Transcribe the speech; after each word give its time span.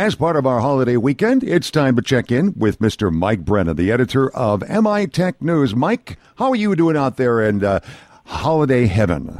As 0.00 0.14
part 0.14 0.36
of 0.36 0.46
our 0.46 0.60
holiday 0.60 0.96
weekend, 0.96 1.44
it's 1.44 1.70
time 1.70 1.94
to 1.96 2.00
check 2.00 2.32
in 2.32 2.54
with 2.56 2.78
Mr. 2.78 3.12
Mike 3.12 3.44
Brennan, 3.44 3.76
the 3.76 3.92
editor 3.92 4.34
of 4.34 4.66
MI 4.66 5.06
Tech 5.06 5.42
News. 5.42 5.76
Mike, 5.76 6.16
how 6.36 6.48
are 6.48 6.56
you 6.56 6.74
doing 6.74 6.96
out 6.96 7.18
there 7.18 7.42
in 7.42 7.62
uh, 7.62 7.80
holiday 8.24 8.86
heaven? 8.86 9.38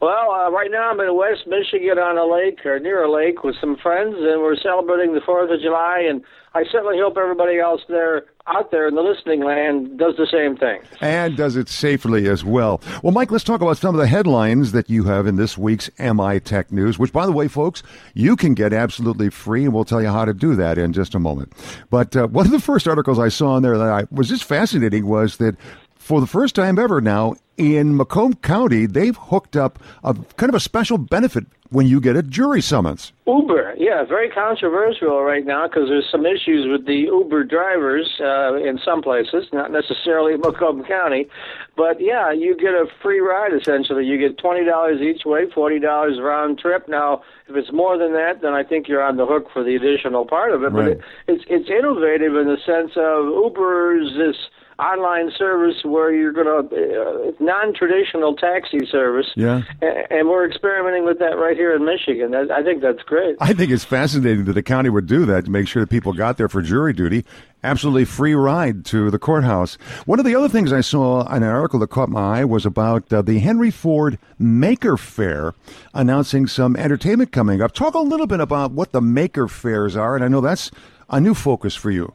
Well, 0.00 0.30
uh, 0.30 0.50
right 0.50 0.70
now 0.70 0.90
I'm 0.90 1.00
in 1.00 1.14
West 1.14 1.46
Michigan 1.46 1.98
on 1.98 2.16
a 2.16 2.24
lake 2.24 2.64
or 2.64 2.80
near 2.80 3.02
a 3.02 3.12
lake 3.12 3.44
with 3.44 3.54
some 3.60 3.76
friends, 3.76 4.14
and 4.18 4.40
we're 4.40 4.56
celebrating 4.56 5.12
the 5.12 5.20
Fourth 5.20 5.50
of 5.50 5.60
July. 5.60 6.06
And 6.08 6.24
I 6.54 6.64
certainly 6.72 6.98
hope 6.98 7.18
everybody 7.18 7.58
else 7.58 7.82
there 7.86 8.24
out 8.46 8.70
there 8.70 8.88
in 8.88 8.94
the 8.94 9.02
listening 9.02 9.44
land 9.44 9.98
does 9.98 10.16
the 10.16 10.26
same 10.26 10.56
thing 10.56 10.80
and 11.02 11.36
does 11.36 11.54
it 11.54 11.68
safely 11.68 12.28
as 12.28 12.42
well. 12.42 12.80
Well, 13.02 13.12
Mike, 13.12 13.30
let's 13.30 13.44
talk 13.44 13.60
about 13.60 13.76
some 13.76 13.94
of 13.94 14.00
the 14.00 14.06
headlines 14.06 14.72
that 14.72 14.88
you 14.88 15.04
have 15.04 15.26
in 15.26 15.36
this 15.36 15.58
week's 15.58 15.90
MI 15.98 16.40
Tech 16.40 16.72
News. 16.72 16.98
Which, 16.98 17.12
by 17.12 17.26
the 17.26 17.32
way, 17.32 17.46
folks, 17.46 17.82
you 18.14 18.36
can 18.36 18.54
get 18.54 18.72
absolutely 18.72 19.28
free, 19.28 19.66
and 19.66 19.74
we'll 19.74 19.84
tell 19.84 20.00
you 20.00 20.08
how 20.08 20.24
to 20.24 20.32
do 20.32 20.56
that 20.56 20.78
in 20.78 20.94
just 20.94 21.14
a 21.14 21.18
moment. 21.18 21.52
But 21.90 22.16
uh, 22.16 22.26
one 22.28 22.46
of 22.46 22.52
the 22.52 22.58
first 22.58 22.88
articles 22.88 23.18
I 23.18 23.28
saw 23.28 23.58
in 23.58 23.62
there 23.62 23.76
that 23.76 23.92
I 23.92 24.06
was 24.10 24.30
just 24.30 24.44
fascinating 24.44 25.06
was 25.06 25.36
that 25.36 25.56
for 25.96 26.22
the 26.22 26.26
first 26.26 26.54
time 26.54 26.78
ever 26.78 27.02
now 27.02 27.36
in 27.60 27.94
Macomb 27.94 28.34
County, 28.36 28.86
they've 28.86 29.16
hooked 29.16 29.54
up 29.54 29.78
a 30.02 30.14
kind 30.38 30.48
of 30.48 30.54
a 30.54 30.60
special 30.60 30.96
benefit 30.96 31.44
when 31.68 31.86
you 31.86 32.00
get 32.00 32.16
a 32.16 32.22
jury 32.22 32.62
summons. 32.62 33.12
Uber, 33.26 33.74
yeah, 33.78 34.02
very 34.02 34.28
controversial 34.30 35.22
right 35.22 35.44
now 35.44 35.68
because 35.68 35.88
there's 35.88 36.08
some 36.10 36.24
issues 36.24 36.66
with 36.66 36.86
the 36.86 37.06
Uber 37.12 37.44
drivers 37.44 38.18
uh, 38.18 38.54
in 38.54 38.80
some 38.82 39.02
places, 39.02 39.46
not 39.52 39.70
necessarily 39.70 40.36
Macomb 40.36 40.82
County, 40.84 41.28
but 41.76 42.00
yeah, 42.00 42.32
you 42.32 42.56
get 42.56 42.72
a 42.72 42.86
free 43.02 43.20
ride 43.20 43.52
essentially. 43.52 44.04
You 44.06 44.18
get 44.18 44.38
twenty 44.38 44.64
dollars 44.64 45.00
each 45.02 45.24
way, 45.26 45.44
forty 45.54 45.78
dollars 45.78 46.18
round 46.18 46.58
trip. 46.58 46.88
Now, 46.88 47.22
if 47.46 47.54
it's 47.56 47.72
more 47.72 47.98
than 47.98 48.14
that, 48.14 48.40
then 48.42 48.54
I 48.54 48.64
think 48.64 48.88
you're 48.88 49.02
on 49.02 49.16
the 49.18 49.26
hook 49.26 49.48
for 49.52 49.62
the 49.62 49.76
additional 49.76 50.24
part 50.24 50.52
of 50.52 50.64
it. 50.64 50.72
But 50.72 50.88
it, 50.88 51.00
it's 51.28 51.44
it's 51.48 51.68
innovative 51.68 52.34
in 52.36 52.46
the 52.46 52.58
sense 52.66 52.92
of 52.96 53.26
Uber's 53.26 54.16
this 54.16 54.36
online 54.80 55.30
service 55.36 55.76
where 55.84 56.12
you're 56.12 56.32
going 56.32 56.46
to 56.46 56.74
uh, 56.74 57.32
non-traditional 57.38 58.34
taxi 58.34 58.86
service. 58.90 59.26
Yeah. 59.36 59.62
And, 59.82 60.30
we're 60.30 60.48
experimenting 60.48 61.04
with 61.04 61.18
that 61.18 61.38
right 61.38 61.56
here 61.56 61.74
in 61.74 61.84
Michigan. 61.84 62.32
I 62.34 62.62
think 62.62 62.82
that's 62.82 63.02
great. 63.02 63.36
I 63.40 63.52
think 63.52 63.72
it's 63.72 63.82
fascinating 63.84 64.44
that 64.44 64.52
the 64.52 64.62
county 64.62 64.88
would 64.88 65.06
do 65.06 65.26
that 65.26 65.46
to 65.46 65.50
make 65.50 65.66
sure 65.66 65.82
that 65.82 65.90
people 65.90 66.12
got 66.12 66.36
there 66.36 66.48
for 66.48 66.62
jury 66.62 66.92
duty. 66.92 67.24
Absolutely 67.64 68.04
free 68.04 68.34
ride 68.34 68.84
to 68.86 69.10
the 69.10 69.18
courthouse. 69.18 69.74
One 70.06 70.20
of 70.20 70.24
the 70.24 70.36
other 70.36 70.48
things 70.48 70.72
I 70.72 70.82
saw 70.82 71.22
in 71.34 71.42
an 71.42 71.48
article 71.48 71.80
that 71.80 71.88
caught 71.88 72.08
my 72.08 72.40
eye 72.40 72.44
was 72.44 72.64
about 72.64 73.12
uh, 73.12 73.22
the 73.22 73.40
Henry 73.40 73.72
Ford 73.72 74.18
Maker 74.38 74.96
Faire 74.96 75.52
announcing 75.92 76.46
some 76.46 76.76
entertainment 76.76 77.32
coming 77.32 77.60
up. 77.60 77.72
Talk 77.72 77.94
a 77.94 77.98
little 77.98 78.28
bit 78.28 78.40
about 78.40 78.70
what 78.70 78.92
the 78.92 79.00
Maker 79.00 79.48
Faires 79.48 79.96
are, 79.96 80.14
and 80.14 80.24
I 80.24 80.28
know 80.28 80.40
that's 80.40 80.70
a 81.08 81.20
new 81.20 81.34
focus 81.34 81.74
for 81.74 81.90
you. 81.90 82.14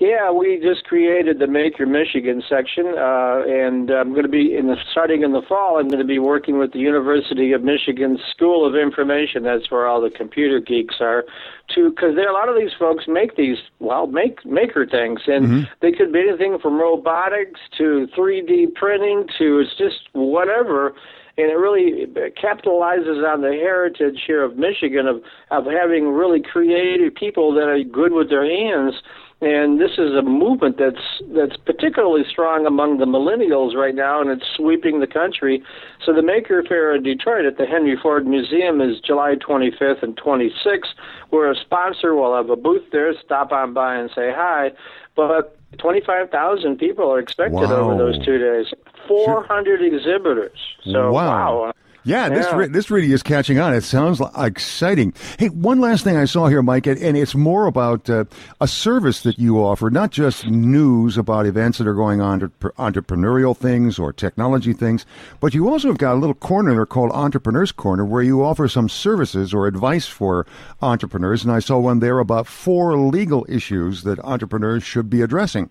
Yeah, 0.00 0.30
we 0.32 0.58
just 0.58 0.84
created 0.84 1.40
the 1.40 1.46
Maker 1.46 1.84
Michigan 1.84 2.42
section, 2.48 2.86
uh, 2.96 3.42
and 3.46 3.90
I'm 3.90 4.12
going 4.12 4.22
to 4.22 4.30
be 4.30 4.56
in 4.56 4.66
the 4.66 4.76
starting 4.90 5.22
in 5.22 5.32
the 5.32 5.42
fall. 5.46 5.78
I'm 5.78 5.88
going 5.88 6.00
to 6.00 6.06
be 6.06 6.18
working 6.18 6.58
with 6.58 6.72
the 6.72 6.78
University 6.78 7.52
of 7.52 7.62
Michigan 7.62 8.18
School 8.30 8.66
of 8.66 8.74
Information. 8.74 9.42
That's 9.42 9.70
where 9.70 9.86
all 9.86 10.00
the 10.00 10.08
computer 10.08 10.58
geeks 10.58 10.94
are, 11.02 11.26
to 11.74 11.90
because 11.90 12.16
a 12.16 12.32
lot 12.32 12.48
of 12.48 12.56
these 12.56 12.70
folks 12.78 13.04
make 13.08 13.36
these 13.36 13.58
well 13.78 14.06
make 14.06 14.42
maker 14.46 14.86
things, 14.86 15.20
and 15.26 15.46
mm-hmm. 15.46 15.60
they 15.82 15.92
could 15.92 16.14
be 16.14 16.20
anything 16.20 16.58
from 16.58 16.80
robotics 16.80 17.60
to 17.76 18.08
3D 18.16 18.74
printing 18.74 19.28
to 19.36 19.58
it's 19.58 19.76
just 19.76 20.08
whatever 20.14 20.94
and 21.36 21.50
it 21.50 21.54
really 21.54 22.06
capitalizes 22.42 23.22
on 23.26 23.40
the 23.42 23.52
heritage 23.52 24.22
here 24.26 24.42
of 24.42 24.56
Michigan 24.56 25.06
of 25.06 25.22
of 25.50 25.66
having 25.66 26.08
really 26.08 26.40
creative 26.40 27.14
people 27.14 27.52
that 27.54 27.68
are 27.68 27.82
good 27.84 28.12
with 28.12 28.30
their 28.30 28.44
hands 28.44 28.94
and 29.42 29.80
this 29.80 29.92
is 29.92 30.12
a 30.14 30.22
movement 30.22 30.76
that's 30.78 31.22
that's 31.34 31.56
particularly 31.56 32.24
strong 32.28 32.66
among 32.66 32.98
the 32.98 33.06
millennials 33.06 33.74
right 33.74 33.94
now, 33.94 34.20
and 34.20 34.30
it's 34.30 34.44
sweeping 34.54 35.00
the 35.00 35.06
country. 35.06 35.62
So 36.04 36.12
the 36.12 36.22
Maker 36.22 36.62
Faire 36.62 36.94
in 36.94 37.02
Detroit 37.02 37.46
at 37.46 37.56
the 37.56 37.64
Henry 37.64 37.96
Ford 37.96 38.26
Museum 38.26 38.82
is 38.82 39.00
July 39.00 39.36
25th 39.36 40.02
and 40.02 40.14
26th. 40.16 40.92
We're 41.30 41.50
a 41.50 41.56
sponsor. 41.56 42.14
We'll 42.14 42.36
have 42.36 42.50
a 42.50 42.56
booth 42.56 42.90
there. 42.92 43.14
Stop 43.24 43.50
on 43.52 43.72
by 43.72 43.94
and 43.96 44.10
say 44.14 44.30
hi. 44.34 44.72
But 45.16 45.56
25,000 45.78 46.76
people 46.76 47.10
are 47.10 47.18
expected 47.18 47.54
wow. 47.54 47.76
over 47.76 47.96
those 47.96 48.22
two 48.24 48.38
days. 48.38 48.66
400 49.08 49.82
exhibitors. 49.82 50.58
So 50.84 51.12
wow. 51.12 51.64
wow. 51.64 51.72
Yeah, 52.04 52.28
this 52.30 52.46
yeah. 52.46 52.56
Re- 52.56 52.68
this 52.68 52.90
really 52.90 53.12
is 53.12 53.22
catching 53.22 53.58
on. 53.58 53.74
It 53.74 53.82
sounds 53.82 54.20
exciting. 54.36 55.12
Hey, 55.38 55.48
one 55.48 55.80
last 55.80 56.02
thing 56.02 56.16
I 56.16 56.24
saw 56.24 56.48
here, 56.48 56.62
Mike, 56.62 56.86
and 56.86 57.16
it's 57.16 57.34
more 57.34 57.66
about 57.66 58.08
uh, 58.08 58.24
a 58.60 58.66
service 58.66 59.22
that 59.22 59.38
you 59.38 59.58
offer, 59.58 59.90
not 59.90 60.10
just 60.10 60.46
news 60.46 61.18
about 61.18 61.46
events 61.46 61.78
that 61.78 61.86
are 61.86 61.94
going 61.94 62.20
on, 62.20 62.40
entrepreneurial 62.40 63.56
things 63.56 63.98
or 63.98 64.12
technology 64.12 64.72
things, 64.72 65.04
but 65.40 65.52
you 65.52 65.68
also 65.68 65.88
have 65.88 65.98
got 65.98 66.14
a 66.14 66.18
little 66.18 66.34
corner 66.34 66.72
there 66.72 66.86
called 66.86 67.10
Entrepreneurs 67.12 67.72
Corner 67.72 68.04
where 68.04 68.22
you 68.22 68.42
offer 68.42 68.66
some 68.68 68.88
services 68.88 69.52
or 69.52 69.66
advice 69.66 70.06
for 70.06 70.46
entrepreneurs. 70.80 71.44
And 71.44 71.52
I 71.52 71.58
saw 71.58 71.78
one 71.78 72.00
there 72.00 72.18
about 72.18 72.46
four 72.46 72.96
legal 72.96 73.44
issues 73.48 74.04
that 74.04 74.18
entrepreneurs 74.20 74.82
should 74.82 75.10
be 75.10 75.20
addressing. 75.20 75.70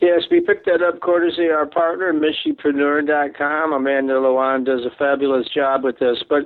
Yes, 0.00 0.22
we 0.30 0.40
picked 0.40 0.66
that 0.66 0.80
up 0.80 1.00
courtesy 1.00 1.48
our 1.48 1.66
partner, 1.66 2.12
Michipreneur.com. 2.12 3.72
Amanda 3.72 4.14
Lewan 4.14 4.64
does 4.64 4.82
a 4.86 4.96
fabulous 4.96 5.48
job 5.52 5.82
with 5.82 5.98
this. 5.98 6.22
But 6.28 6.44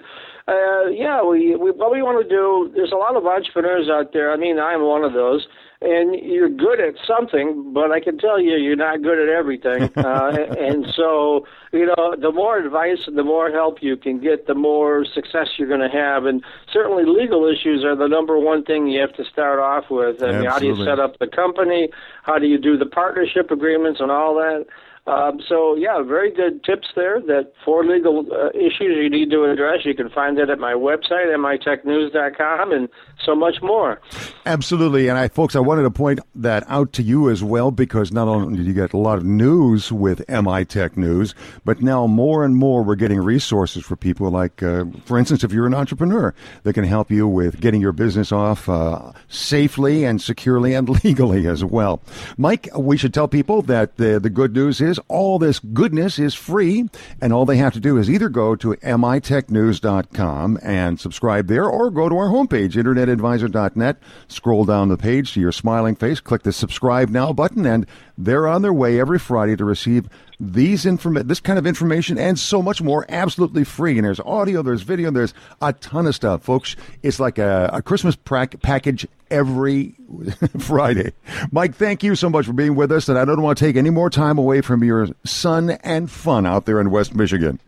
uh, 0.48 0.88
yeah, 0.88 1.22
we, 1.22 1.54
we 1.56 1.70
what 1.70 1.92
we 1.92 2.02
want 2.02 2.22
to 2.22 2.28
do. 2.28 2.72
There's 2.74 2.92
a 2.92 2.96
lot 2.96 3.14
of 3.14 3.26
entrepreneurs 3.26 3.88
out 3.90 4.14
there. 4.14 4.32
I 4.32 4.36
mean, 4.36 4.58
I'm 4.58 4.82
one 4.82 5.04
of 5.04 5.12
those, 5.12 5.46
and 5.82 6.14
you're 6.14 6.48
good 6.48 6.80
at 6.80 6.94
something, 7.06 7.72
but 7.72 7.90
I 7.90 8.00
can 8.00 8.18
tell 8.18 8.40
you 8.40 8.56
you're 8.56 8.76
not 8.76 9.02
good 9.02 9.18
at 9.18 9.28
everything. 9.28 9.90
uh, 9.96 10.36
and 10.58 10.86
so, 10.94 11.46
you 11.72 11.86
know, 11.86 12.14
the 12.18 12.32
more 12.32 12.58
advice 12.58 13.06
and 13.06 13.18
the 13.18 13.24
more 13.24 13.50
help 13.50 13.82
you 13.82 13.96
can 13.96 14.20
get, 14.20 14.46
the 14.46 14.54
more 14.54 15.04
success 15.04 15.48
you're 15.56 15.68
going 15.68 15.80
to 15.80 15.88
have. 15.88 16.24
And 16.24 16.42
certainly, 16.72 17.04
legal 17.04 17.46
issues 17.46 17.84
are 17.84 17.96
the 17.96 18.08
number 18.08 18.38
one 18.38 18.64
thing 18.64 18.86
you 18.86 19.00
have 19.00 19.14
to 19.14 19.24
start 19.24 19.58
off 19.58 19.90
with. 19.90 20.22
I 20.22 20.32
mean, 20.32 20.44
how 20.44 20.58
do 20.58 20.66
you 20.66 20.84
set 20.84 20.98
up 20.98 21.18
the 21.18 21.26
company? 21.26 21.88
How 22.22 22.38
do 22.38 22.46
you 22.46 22.58
do 22.58 22.76
the 22.76 22.86
partnership 22.86 23.50
agreements 23.50 24.00
and 24.00 24.10
all 24.10 24.34
that? 24.36 24.66
Um, 25.04 25.40
so 25.48 25.74
yeah, 25.74 26.00
very 26.02 26.30
good 26.30 26.62
tips 26.62 26.86
there. 26.94 27.20
That 27.20 27.52
for 27.64 27.84
legal 27.84 28.24
uh, 28.32 28.50
issues 28.50 28.96
you 29.02 29.10
need 29.10 29.30
to 29.30 29.44
address, 29.44 29.80
you 29.84 29.94
can 29.96 30.08
find 30.10 30.38
that 30.38 30.48
at 30.48 30.60
my 30.60 30.74
website, 30.74 31.26
mitechnews.com, 31.26 32.70
and 32.70 32.88
so 33.24 33.34
much 33.34 33.56
more. 33.62 34.00
Absolutely, 34.46 35.08
and 35.08 35.18
I, 35.18 35.26
folks, 35.26 35.56
I 35.56 35.58
wanted 35.60 35.82
to 35.82 35.90
point 35.90 36.20
that 36.36 36.62
out 36.68 36.92
to 36.94 37.02
you 37.02 37.30
as 37.30 37.42
well 37.42 37.72
because 37.72 38.12
not 38.12 38.28
only 38.28 38.58
do 38.58 38.62
you 38.62 38.72
get 38.72 38.92
a 38.92 38.96
lot 38.96 39.18
of 39.18 39.24
news 39.24 39.90
with 39.90 40.22
MI 40.28 40.64
Tech 40.64 40.96
News, 40.96 41.34
but 41.64 41.82
now 41.82 42.06
more 42.06 42.44
and 42.44 42.54
more 42.54 42.84
we're 42.84 42.94
getting 42.94 43.18
resources 43.18 43.84
for 43.84 43.96
people 43.96 44.30
like, 44.30 44.62
uh, 44.62 44.84
for 45.04 45.18
instance, 45.18 45.42
if 45.42 45.52
you're 45.52 45.66
an 45.66 45.74
entrepreneur, 45.74 46.32
that 46.62 46.74
can 46.74 46.84
help 46.84 47.10
you 47.10 47.26
with 47.26 47.60
getting 47.60 47.80
your 47.80 47.92
business 47.92 48.30
off 48.30 48.68
uh, 48.68 49.10
safely 49.26 50.04
and 50.04 50.22
securely 50.22 50.74
and 50.74 50.88
legally 51.04 51.48
as 51.48 51.64
well. 51.64 52.00
Mike, 52.36 52.68
we 52.76 52.96
should 52.96 53.12
tell 53.12 53.26
people 53.26 53.62
that 53.62 53.96
the 53.96 54.20
the 54.20 54.30
good 54.30 54.54
news 54.54 54.80
is 54.80 54.91
is 54.92 55.00
all 55.08 55.38
this 55.38 55.58
goodness 55.58 56.18
is 56.18 56.34
free, 56.34 56.88
and 57.20 57.32
all 57.32 57.46
they 57.46 57.56
have 57.56 57.72
to 57.72 57.80
do 57.80 57.96
is 57.96 58.10
either 58.10 58.28
go 58.28 58.54
to 58.56 58.74
mitechnews.com 58.76 60.58
and 60.62 61.00
subscribe 61.00 61.48
there, 61.48 61.64
or 61.64 61.90
go 61.90 62.08
to 62.08 62.16
our 62.16 62.28
homepage, 62.28 62.74
internetadvisor.net, 62.74 63.96
scroll 64.28 64.64
down 64.64 64.88
the 64.88 64.96
page 64.96 65.32
to 65.32 65.40
your 65.40 65.52
smiling 65.52 65.96
face, 65.96 66.20
click 66.20 66.42
the 66.42 66.52
subscribe 66.52 67.08
now 67.08 67.32
button, 67.32 67.66
and 67.66 67.86
they're 68.16 68.46
on 68.46 68.62
their 68.62 68.72
way 68.72 69.00
every 69.00 69.18
Friday 69.18 69.56
to 69.56 69.64
receive 69.64 70.08
these 70.44 70.84
inform- 70.84 71.26
this 71.28 71.38
kind 71.38 71.56
of 71.56 71.66
information 71.68 72.18
and 72.18 72.36
so 72.36 72.60
much 72.60 72.82
more 72.82 73.06
absolutely 73.08 73.62
free. 73.62 73.96
And 73.96 74.04
there's 74.04 74.18
audio, 74.18 74.60
there's 74.62 74.82
video, 74.82 75.12
there's 75.12 75.32
a 75.60 75.72
ton 75.74 76.06
of 76.06 76.16
stuff, 76.16 76.42
folks. 76.42 76.74
It's 77.04 77.20
like 77.20 77.38
a, 77.38 77.70
a 77.72 77.80
Christmas 77.80 78.16
pra- 78.16 78.48
package 78.48 79.06
every 79.30 79.94
Friday. 80.58 81.12
Mike, 81.52 81.76
thank 81.76 82.02
you 82.02 82.16
so 82.16 82.28
much 82.28 82.46
for 82.46 82.52
being 82.52 82.74
with 82.74 82.90
us. 82.90 83.08
And 83.08 83.16
I 83.18 83.24
don't 83.24 83.40
want 83.40 83.56
to 83.58 83.64
take 83.64 83.76
any 83.76 83.90
more 83.90 84.10
time 84.10 84.36
away 84.36 84.62
from 84.62 84.82
your 84.82 85.08
sun 85.24 85.70
and 85.70 86.10
fun 86.10 86.44
out 86.44 86.66
there 86.66 86.80
in 86.80 86.90
West 86.90 87.14
Michigan. 87.14 87.60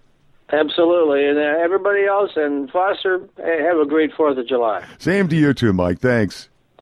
Absolutely. 0.52 1.26
And 1.26 1.38
uh, 1.38 1.62
everybody 1.62 2.04
else 2.04 2.32
and 2.36 2.68
Foster, 2.70 3.20
have 3.38 3.78
a 3.78 3.86
great 3.86 4.12
4th 4.12 4.38
of 4.38 4.48
July. 4.48 4.84
Same 4.98 5.28
to 5.28 5.36
you 5.36 5.54
too, 5.54 5.72
Mike. 5.72 6.00
Thanks. 6.00 6.48